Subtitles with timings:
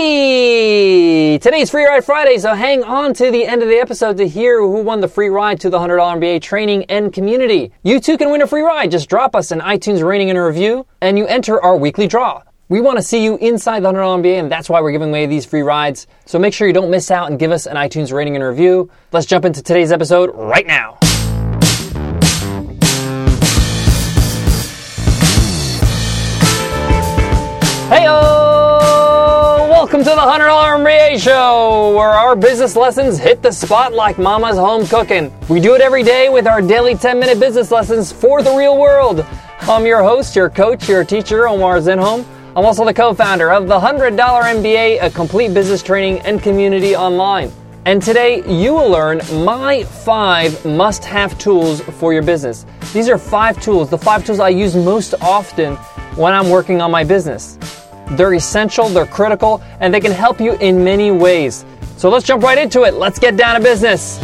[0.00, 1.38] Hey!
[1.38, 4.60] Today's Free Ride Friday, so hang on to the end of the episode to hear
[4.60, 7.72] who won the free ride to the $100 MBA training and community.
[7.82, 8.92] You too can win a free ride.
[8.92, 12.44] Just drop us an iTunes rating and a review, and you enter our weekly draw.
[12.68, 15.26] We want to see you inside the $100 MBA, and that's why we're giving away
[15.26, 16.06] these free rides.
[16.26, 18.92] So make sure you don't miss out and give us an iTunes rating and review.
[19.10, 20.96] Let's jump into today's episode right now.
[29.98, 34.56] Welcome to the $100 MBA show, where our business lessons hit the spot like mama's
[34.56, 35.32] home cooking.
[35.48, 38.78] We do it every day with our daily 10 minute business lessons for the real
[38.78, 39.26] world.
[39.62, 42.24] I'm your host, your coach, your teacher, Omar Zenhom.
[42.54, 46.94] I'm also the co founder of the $100 MBA, a complete business training and community
[46.94, 47.50] online.
[47.84, 52.66] And today you will learn my five must have tools for your business.
[52.92, 55.74] These are five tools, the five tools I use most often
[56.14, 57.58] when I'm working on my business.
[58.12, 61.64] They're essential, they're critical, and they can help you in many ways.
[61.96, 62.94] So let's jump right into it.
[62.94, 64.18] Let's get down to business.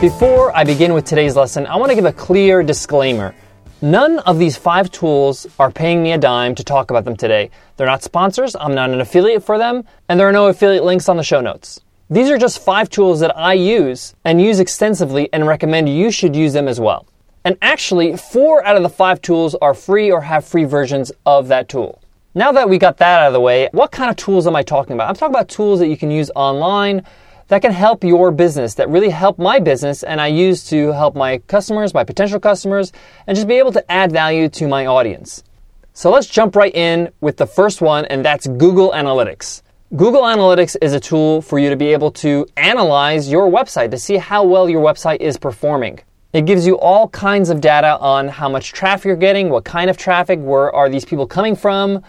[0.00, 3.34] Before I begin with today's lesson, I want to give a clear disclaimer.
[3.82, 7.50] None of these five tools are paying me a dime to talk about them today.
[7.76, 11.08] They're not sponsors, I'm not an affiliate for them, and there are no affiliate links
[11.08, 11.80] on the show notes.
[12.08, 16.34] These are just five tools that I use and use extensively and recommend you should
[16.34, 17.06] use them as well.
[17.44, 21.48] And actually, four out of the five tools are free or have free versions of
[21.48, 22.00] that tool.
[22.34, 24.62] Now that we got that out of the way, what kind of tools am I
[24.62, 25.08] talking about?
[25.08, 27.04] I'm talking about tools that you can use online
[27.48, 31.14] that can help your business, that really help my business, and I use to help
[31.14, 32.92] my customers, my potential customers,
[33.26, 35.44] and just be able to add value to my audience.
[35.92, 39.60] So let's jump right in with the first one, and that's Google Analytics.
[39.94, 43.98] Google Analytics is a tool for you to be able to analyze your website to
[43.98, 46.00] see how well your website is performing.
[46.32, 49.90] It gives you all kinds of data on how much traffic you're getting, what kind
[49.90, 52.02] of traffic, where are these people coming from,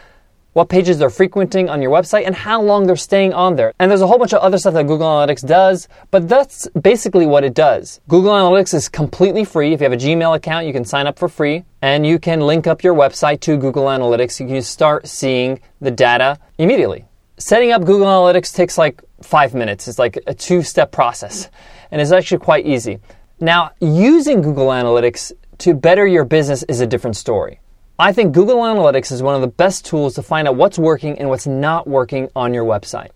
[0.53, 3.73] what pages they're frequenting on your website, and how long they're staying on there.
[3.79, 7.25] And there's a whole bunch of other stuff that Google Analytics does, but that's basically
[7.25, 7.99] what it does.
[8.07, 9.73] Google Analytics is completely free.
[9.73, 12.39] If you have a Gmail account, you can sign up for free, and you can
[12.39, 14.39] link up your website to Google Analytics.
[14.39, 17.03] You can start seeing the data immediately.
[17.39, 19.89] Setting up Google Analytics takes like five minutes.
[19.89, 21.49] It's like a two step process,
[21.91, 22.99] and it's actually quite easy.
[23.39, 27.59] Now, using Google Analytics to better your business is a different story.
[27.97, 31.17] I think Google Analytics is one of the best tools to find out what's working
[31.19, 33.09] and what's not working on your website.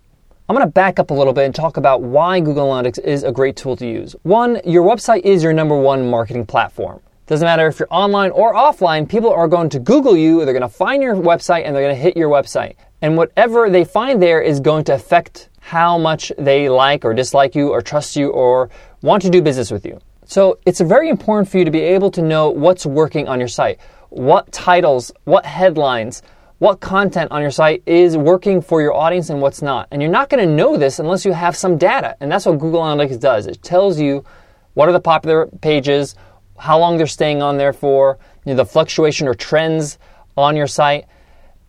[0.50, 3.24] I'm going to back up a little bit and talk about why Google Analytics is
[3.24, 4.16] a great tool to use.
[4.24, 7.00] One, your website is your number one marketing platform.
[7.28, 10.62] Doesn't matter if you're online or offline, people are going to Google you, they're going
[10.62, 12.76] to find your website, and they're going to hit your website.
[13.02, 17.54] And whatever they find there is going to affect how much they like or dislike
[17.54, 18.70] you or trust you or
[19.02, 20.00] want to do business with you.
[20.28, 23.48] So it's very important for you to be able to know what's working on your
[23.48, 23.80] site.
[24.10, 26.22] What titles, what headlines,
[26.60, 29.88] what content on your site is working for your audience and what's not.
[29.90, 32.18] And you're not going to know this unless you have some data.
[32.20, 33.48] And that's what Google Analytics does.
[33.48, 34.26] It tells you
[34.74, 36.16] what are the popular pages,
[36.58, 39.98] how long they're staying on there for, you know, the fluctuation or trends
[40.36, 41.06] on your site.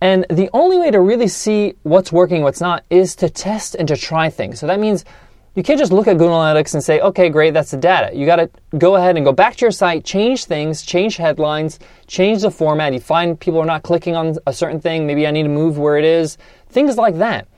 [0.01, 3.87] And the only way to really see what's working, what's not, is to test and
[3.87, 4.59] to try things.
[4.59, 5.05] So that means
[5.59, 8.17] you can't just look at Google Analytics and say, okay, great, that's the data.
[8.17, 8.49] You got to
[8.79, 12.93] go ahead and go back to your site, change things, change headlines, change the format.
[12.93, 15.05] You find people are not clicking on a certain thing.
[15.05, 16.39] Maybe I need to move where it is.
[16.69, 17.49] Things like that.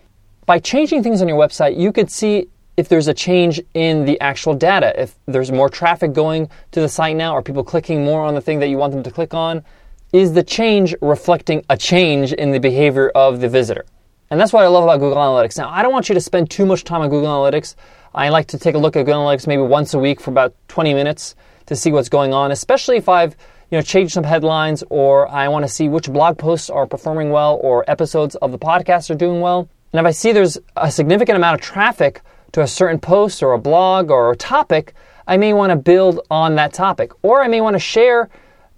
[0.46, 4.18] By changing things on your website, you could see if there's a change in the
[4.22, 4.98] actual data.
[4.98, 8.40] If there's more traffic going to the site now, are people clicking more on the
[8.40, 9.62] thing that you want them to click on?
[10.14, 13.84] Is the change reflecting a change in the behavior of the visitor?
[14.30, 15.58] And that's what I love about Google Analytics.
[15.58, 17.74] Now, I don't want you to spend too much time on Google Analytics.
[18.14, 20.54] I like to take a look at Google Analytics maybe once a week for about
[20.68, 21.34] 20 minutes
[21.66, 23.36] to see what's going on, especially if I've
[23.72, 27.30] you know changed some headlines or I want to see which blog posts are performing
[27.30, 29.68] well or episodes of the podcast are doing well.
[29.92, 33.52] And if I see there's a significant amount of traffic to a certain post or
[33.52, 34.94] a blog or a topic,
[35.26, 37.10] I may want to build on that topic.
[37.22, 38.28] Or I may want to share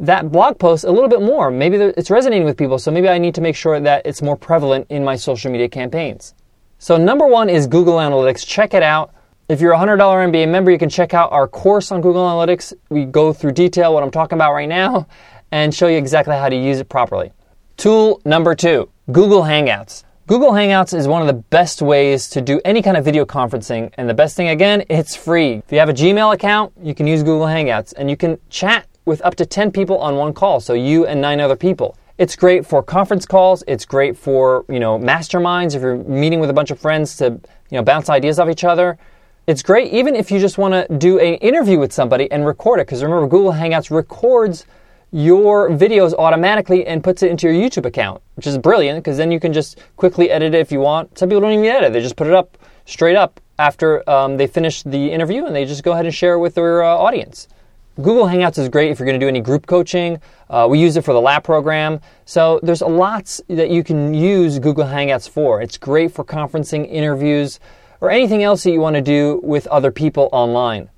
[0.02, 1.50] that blog post a little bit more.
[1.50, 4.36] Maybe it's resonating with people, so maybe I need to make sure that it's more
[4.36, 6.34] prevalent in my social media campaigns.
[6.78, 8.44] So, number one is Google Analytics.
[8.44, 9.14] Check it out.
[9.48, 12.72] If you're a $100 MBA member, you can check out our course on Google Analytics.
[12.88, 15.06] We go through detail what I'm talking about right now
[15.52, 17.32] and show you exactly how to use it properly.
[17.76, 20.02] Tool number two Google Hangouts.
[20.26, 23.92] Google Hangouts is one of the best ways to do any kind of video conferencing.
[23.94, 25.54] And the best thing, again, it's free.
[25.54, 28.86] If you have a Gmail account, you can use Google Hangouts and you can chat
[29.04, 31.96] with up to 10 people on one call, so you and nine other people.
[32.18, 33.64] It's great for conference calls.
[33.66, 37.24] It's great for, you know, masterminds if you're meeting with a bunch of friends to,
[37.70, 38.98] you know, bounce ideas off each other.
[39.46, 42.78] It's great even if you just want to do an interview with somebody and record
[42.78, 44.66] it because remember Google Hangouts records
[45.10, 49.32] your videos automatically and puts it into your YouTube account, which is brilliant because then
[49.32, 51.18] you can just quickly edit it if you want.
[51.18, 51.92] Some people don't even edit; it.
[51.92, 55.64] they just put it up straight up after um, they finish the interview and they
[55.64, 57.48] just go ahead and share it with their uh, audience.
[57.96, 60.18] Google Hangouts is great if you're going to do any group coaching.
[60.48, 62.00] Uh, we use it for the lab program.
[62.24, 65.60] So there's a lots that you can use Google Hangouts for.
[65.60, 67.60] It's great for conferencing, interviews,
[68.00, 70.88] or anything else that you want to do with other people online.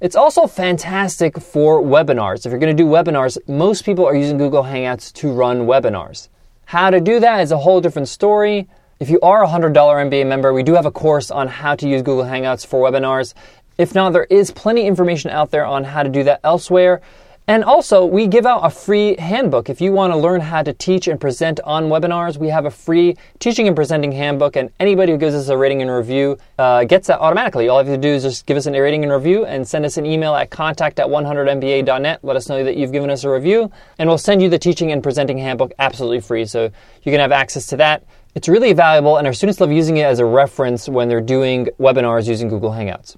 [0.00, 2.46] It's also fantastic for webinars.
[2.46, 6.28] If you're going to do webinars, most people are using Google Hangouts to run webinars.
[6.64, 8.66] How to do that is a whole different story.
[8.98, 11.88] If you are a $100 MBA member, we do have a course on how to
[11.88, 13.34] use Google Hangouts for webinars.
[13.78, 17.00] If not, there is plenty of information out there on how to do that elsewhere.
[17.46, 19.70] And also, we give out a free handbook.
[19.70, 22.70] If you want to learn how to teach and present on webinars, we have a
[22.70, 26.84] free teaching and presenting handbook, and anybody who gives us a rating and review uh,
[26.84, 27.68] gets that automatically.
[27.68, 29.86] All you have to do is just give us a rating and review and send
[29.86, 32.22] us an email at contact at 100mba.net.
[32.22, 34.92] Let us know that you've given us a review, and we'll send you the teaching
[34.92, 36.44] and presenting handbook absolutely free.
[36.44, 38.04] So you can have access to that.
[38.34, 41.68] It's really valuable, and our students love using it as a reference when they're doing
[41.80, 43.16] webinars using Google Hangouts.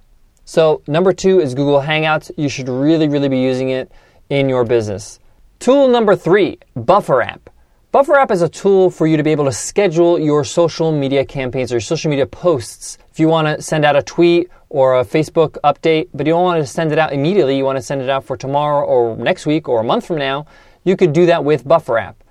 [0.50, 2.32] So, number two is Google Hangouts.
[2.37, 3.93] You should really, really be using it
[4.31, 5.20] in your business.
[5.61, 7.50] Tool number three, Buffer App.
[7.93, 11.25] Buffer App is a tool for you to be able to schedule your social media
[11.25, 12.99] campaigns or social media posts.
[13.12, 16.43] If you want to send out a tweet or a Facebook update, but you don't
[16.43, 19.17] want to send it out immediately, you want to send it out for tomorrow or
[19.17, 20.47] next week or a month from now,
[20.82, 22.25] you could do that with Buffer App.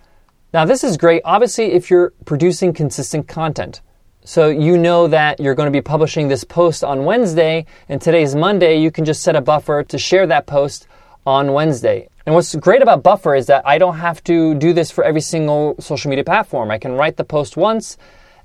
[0.54, 3.80] Now, this is great, obviously, if you're producing consistent content.
[4.30, 8.36] So you know that you're going to be publishing this post on Wednesday, and today's
[8.36, 10.88] Monday, you can just set a buffer to share that post
[11.26, 12.10] on Wednesday.
[12.28, 15.22] And what's great about Buffer is that I don't have to do this for every
[15.22, 16.70] single social media platform.
[16.70, 17.98] I can write the post once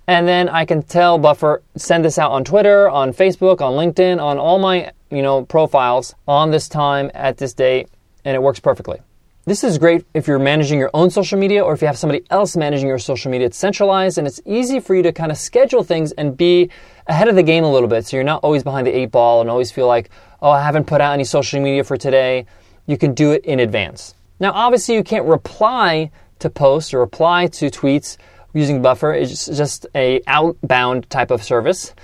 [0.07, 4.23] and then I can tell Buffer send this out on Twitter, on Facebook, on LinkedIn,
[4.23, 7.91] on all my, you know, profiles on this time at this date
[8.25, 9.01] and it works perfectly.
[9.46, 12.25] This is great if you're managing your own social media or if you have somebody
[12.31, 13.49] else managing your social media.
[13.49, 16.70] It's centralized and it's easy for you to kind of schedule things and be
[17.08, 19.43] ahead of the game a little bit so you're not always behind the eight ball
[19.43, 20.08] and always feel like,
[20.41, 22.46] oh, I haven't put out any social media for today
[22.87, 24.14] you can do it in advance.
[24.41, 28.17] Now, obviously, you can't reply to posts or reply to tweets
[28.52, 29.12] using Buffer.
[29.12, 31.94] It's just a outbound type of service.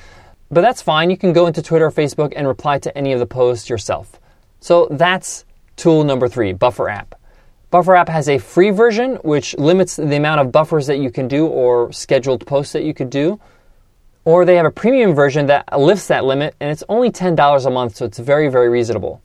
[0.50, 1.10] But that's fine.
[1.10, 4.18] You can go into Twitter or Facebook and reply to any of the posts yourself.
[4.60, 5.44] So that's
[5.76, 7.19] tool number three, Buffer app.
[7.70, 11.28] Buffer app has a free version, which limits the amount of buffers that you can
[11.28, 13.40] do or scheduled posts that you could do.
[14.24, 17.70] Or they have a premium version that lifts that limit, and it's only $10 a
[17.70, 19.22] month, so it's very, very reasonable.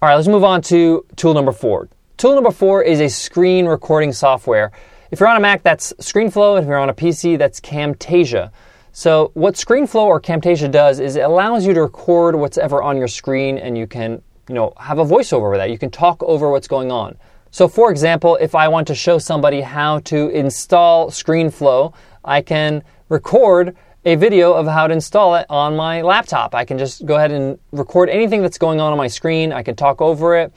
[0.00, 1.88] All right, let's move on to tool number four.
[2.16, 4.72] Tool number four is a screen recording software.
[5.10, 6.56] If you're on a Mac, that's ScreenFlow.
[6.56, 8.50] And if you're on a PC, that's Camtasia.
[8.92, 12.96] So, what ScreenFlow or Camtasia does is it allows you to record what's ever on
[12.96, 15.70] your screen and you can, you know, have a voiceover over that.
[15.70, 17.16] You can talk over what's going on.
[17.50, 22.82] So, for example, if I want to show somebody how to install ScreenFlow, I can
[23.08, 23.74] record
[24.04, 26.54] a video of how to install it on my laptop.
[26.54, 29.52] I can just go ahead and record anything that's going on on my screen.
[29.52, 30.52] I can talk over it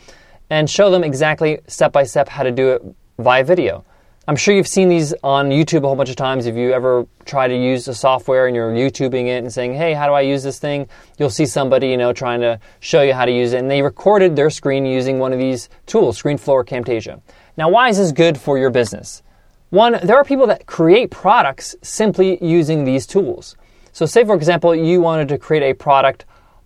[0.49, 2.81] and show them exactly step by step how to do it
[3.19, 3.85] via video.
[4.27, 6.45] I'm sure you've seen these on YouTube a whole bunch of times.
[6.45, 9.93] If you ever try to use a software and you're YouTubing it and saying, "Hey,
[9.93, 10.87] how do I use this thing?"
[11.17, 13.81] You'll see somebody, you know, trying to show you how to use it, and they
[13.81, 17.19] recorded their screen using one of these tools, ScreenFlow or Camtasia.
[17.57, 19.23] Now, why is this good for your business?
[19.71, 23.55] One, there are people that create products simply using these tools.
[23.91, 26.25] So, say for example, you wanted to create a product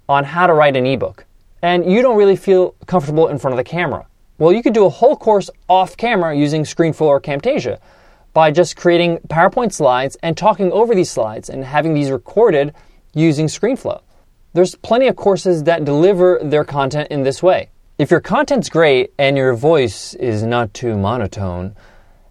[0.10, 1.26] on how to write an ebook,
[1.62, 4.08] and you don't really feel comfortable in front of the camera.
[4.38, 7.80] Well, you could do a whole course off camera using ScreenFlow or Camtasia
[8.34, 12.74] by just creating PowerPoint slides and talking over these slides and having these recorded
[13.14, 14.02] using ScreenFlow.
[14.54, 17.70] There's plenty of courses that deliver their content in this way.
[17.98, 21.74] If your content's great and your voice is not too monotone,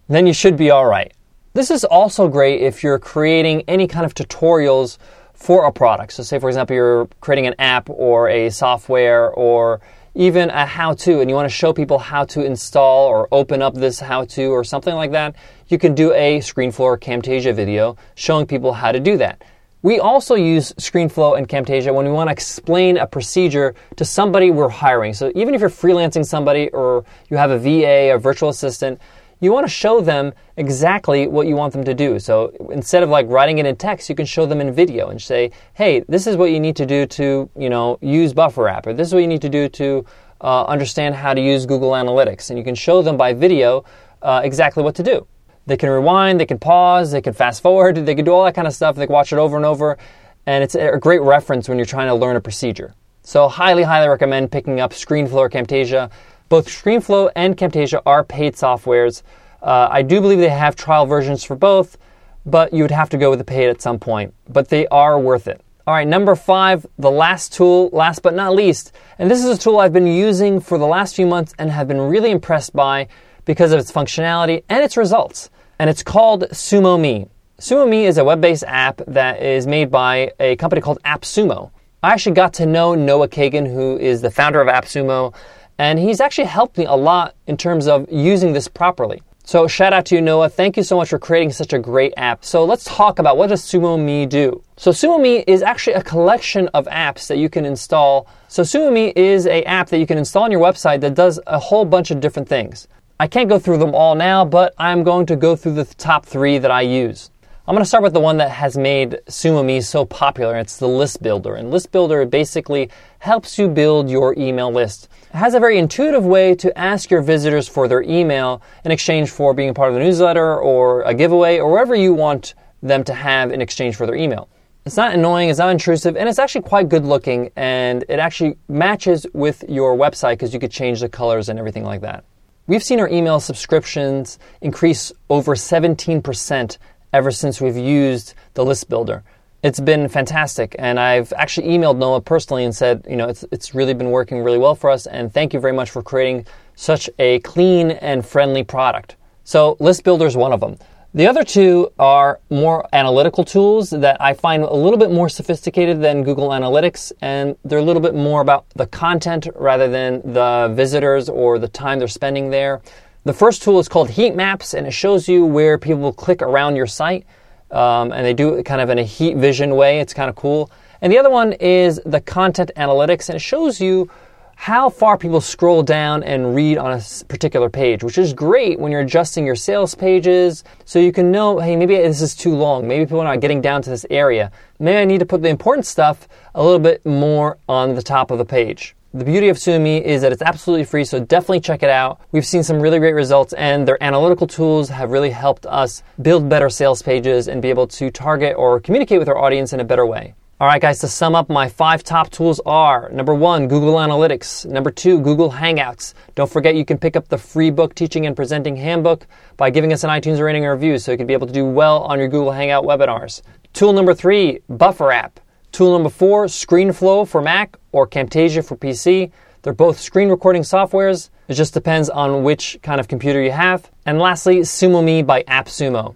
[0.08, 1.10] then you should be all right.
[1.54, 4.98] This is also great if you're creating any kind of tutorials
[5.32, 6.12] for a product.
[6.12, 9.80] So, say for example, you're creating an app or a software or
[10.14, 13.62] even a how to, and you want to show people how to install or open
[13.62, 15.34] up this how to or something like that,
[15.68, 19.42] you can do a ScreenFlow or Camtasia video showing people how to do that.
[19.82, 24.50] We also use ScreenFlow and Camtasia when we want to explain a procedure to somebody
[24.50, 25.12] we're hiring.
[25.12, 28.98] So even if you're freelancing somebody or you have a VA, a virtual assistant,
[29.44, 32.18] you want to show them exactly what you want them to do.
[32.18, 35.20] So instead of like writing it in text, you can show them in video and
[35.20, 38.86] say, "Hey, this is what you need to do to, you know, use Buffer app,
[38.86, 40.04] or this is what you need to do to
[40.40, 43.84] uh, understand how to use Google Analytics." And you can show them by video
[44.22, 45.26] uh, exactly what to do.
[45.66, 48.54] They can rewind, they can pause, they can fast forward, they can do all that
[48.54, 48.96] kind of stuff.
[48.96, 49.98] They can watch it over and over,
[50.46, 52.94] and it's a great reference when you're trying to learn a procedure.
[53.22, 56.10] So highly, highly recommend picking up ScreenFlow or Camtasia
[56.54, 59.24] Both ScreenFlow and Camtasia are paid softwares.
[59.60, 61.98] Uh, I do believe they have trial versions for both,
[62.46, 64.32] but you would have to go with the paid at some point.
[64.48, 65.60] But they are worth it.
[65.84, 68.92] All right, number five, the last tool, last but not least.
[69.18, 71.88] And this is a tool I've been using for the last few months and have
[71.88, 73.08] been really impressed by
[73.46, 75.50] because of its functionality and its results.
[75.80, 77.28] And it's called SumoMe.
[77.58, 81.72] SumoMe is a web based app that is made by a company called AppSumo.
[82.00, 85.34] I actually got to know Noah Kagan, who is the founder of AppSumo,
[85.78, 89.22] and he's actually helped me a lot in terms of using this properly.
[89.46, 90.48] So shout out to you, Noah.
[90.48, 92.46] Thank you so much for creating such a great app.
[92.46, 94.62] So let's talk about what does SumoMe do.
[94.78, 98.26] So SumoMe is actually a collection of apps that you can install.
[98.48, 101.58] So SumoMe is a app that you can install on your website that does a
[101.58, 102.88] whole bunch of different things.
[103.20, 106.24] I can't go through them all now, but I'm going to go through the top
[106.24, 107.30] three that I use.
[107.66, 110.54] I'm going to start with the one that has made SumoMe so popular.
[110.58, 111.54] It's the List Builder.
[111.54, 112.90] And List Builder basically
[113.20, 115.08] helps you build your email list.
[115.32, 119.30] It has a very intuitive way to ask your visitors for their email in exchange
[119.30, 122.52] for being a part of the newsletter or a giveaway or whatever you want
[122.82, 124.50] them to have in exchange for their email.
[124.84, 128.58] It's not annoying, it's not intrusive, and it's actually quite good looking and it actually
[128.68, 132.24] matches with your website because you could change the colors and everything like that.
[132.66, 136.78] We've seen our email subscriptions increase over 17%
[137.14, 139.22] ever since we've used the list builder.
[139.62, 143.74] It's been fantastic, and I've actually emailed Noah personally and said, you know, it's, it's
[143.74, 146.44] really been working really well for us, and thank you very much for creating
[146.74, 149.14] such a clean and friendly product.
[149.44, 150.76] So, List Builder is one of them.
[151.14, 156.02] The other two are more analytical tools that I find a little bit more sophisticated
[156.02, 160.72] than Google Analytics, and they're a little bit more about the content rather than the
[160.74, 162.82] visitors or the time they're spending there.
[163.26, 166.76] The first tool is called Heat Maps, and it shows you where people click around
[166.76, 167.24] your site,
[167.70, 169.98] um, and they do it kind of in a heat vision way.
[169.98, 170.70] It's kind of cool.
[171.00, 174.10] And the other one is the Content Analytics, and it shows you
[174.56, 178.92] how far people scroll down and read on a particular page, which is great when
[178.92, 180.62] you're adjusting your sales pages.
[180.84, 182.86] So you can know, hey, maybe this is too long.
[182.86, 184.52] Maybe people are not getting down to this area.
[184.78, 188.30] Maybe I need to put the important stuff a little bit more on the top
[188.30, 188.94] of the page.
[189.16, 192.20] The beauty of SumoMe is that it's absolutely free, so definitely check it out.
[192.32, 196.48] We've seen some really great results, and their analytical tools have really helped us build
[196.48, 199.84] better sales pages and be able to target or communicate with our audience in a
[199.84, 200.34] better way.
[200.60, 204.66] All right, guys, to sum up, my five top tools are number one, Google Analytics.
[204.66, 206.14] Number two, Google Hangouts.
[206.34, 209.92] Don't forget you can pick up the free book, Teaching and Presenting Handbook, by giving
[209.92, 212.18] us an iTunes rating and review so you can be able to do well on
[212.18, 213.42] your Google Hangout webinars.
[213.74, 215.38] Tool number three, Buffer app.
[215.74, 219.32] Tool number four, ScreenFlow for Mac or Camtasia for PC.
[219.62, 221.30] They're both screen recording softwares.
[221.48, 223.90] It just depends on which kind of computer you have.
[224.06, 226.14] And lastly, SumoMe by AppSumo.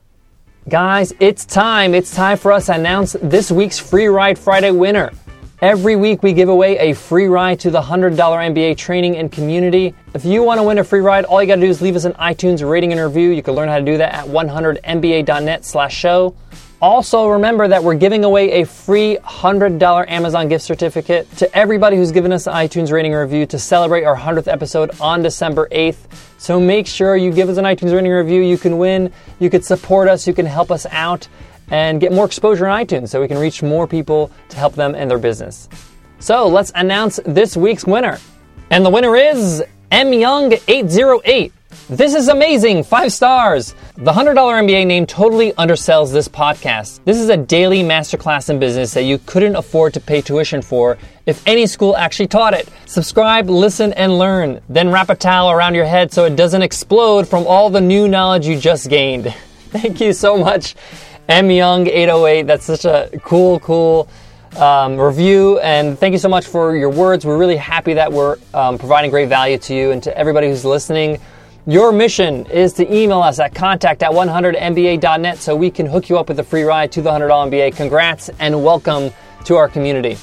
[0.68, 1.92] Guys, it's time.
[1.92, 5.10] It's time for us to announce this week's Free Ride Friday winner.
[5.60, 9.92] Every week we give away a free ride to the $100 MBA training and community.
[10.14, 11.96] If you want to win a free ride, all you got to do is leave
[11.96, 13.30] us an iTunes rating and review.
[13.30, 16.36] You can learn how to do that at 100mba.net slash show.
[16.80, 22.12] Also, remember that we're giving away a free $100 Amazon gift certificate to everybody who's
[22.12, 25.96] given us an iTunes rating review to celebrate our 100th episode on December 8th.
[26.38, 28.42] So make sure you give us an iTunes rating review.
[28.42, 31.26] You can win, you can support us, you can help us out,
[31.72, 34.94] and get more exposure on iTunes so we can reach more people to help them
[34.94, 35.68] and their business.
[36.20, 38.20] So let's announce this week's winner.
[38.70, 41.52] And the winner is M Young 808.
[41.90, 42.84] This is amazing!
[42.84, 43.74] Five stars!
[44.00, 47.00] The $100 MBA name totally undersells this podcast.
[47.04, 50.96] This is a daily masterclass in business that you couldn't afford to pay tuition for
[51.26, 52.68] if any school actually taught it.
[52.86, 54.60] Subscribe, listen, and learn.
[54.68, 58.06] Then wrap a towel around your head so it doesn't explode from all the new
[58.06, 59.24] knowledge you just gained.
[59.70, 60.76] Thank you so much,
[61.28, 62.46] M Young 808.
[62.46, 64.08] That's such a cool, cool
[64.58, 65.58] um, review.
[65.58, 67.26] And thank you so much for your words.
[67.26, 70.64] We're really happy that we're um, providing great value to you and to everybody who's
[70.64, 71.18] listening.
[71.68, 76.16] Your mission is to email us at contact at 100mba.net so we can hook you
[76.16, 77.76] up with a free ride to the $100 MBA.
[77.76, 79.10] Congrats and welcome
[79.44, 80.16] to our community.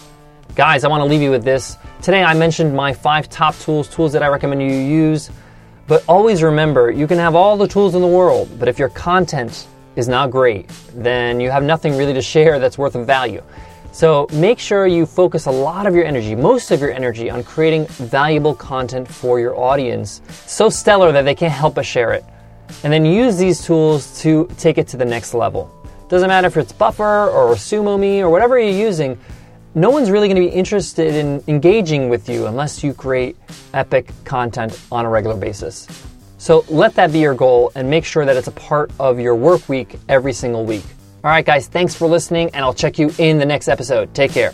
[0.55, 1.77] Guys, I want to leave you with this.
[2.01, 5.29] Today I mentioned my five top tools, tools that I recommend you use.
[5.85, 8.89] But always remember, you can have all the tools in the world, but if your
[8.89, 13.43] content is not great, then you have nothing really to share that's worth of value.
[13.95, 17.45] So make sure you focus a lot of your energy, most of your energy, on
[17.45, 20.21] creating valuable content for your audience.
[20.47, 22.25] So stellar that they can't help but share it.
[22.83, 25.71] And then use these tools to take it to the next level.
[26.09, 29.17] Doesn't matter if it's Buffer or SumoMe or whatever you're using,
[29.75, 33.37] no one's really going to be interested in engaging with you unless you create
[33.73, 35.87] epic content on a regular basis.
[36.37, 39.35] So let that be your goal and make sure that it's a part of your
[39.35, 40.83] work week every single week.
[41.25, 44.13] All right, guys, thanks for listening, and I'll check you in the next episode.
[44.13, 44.53] Take care.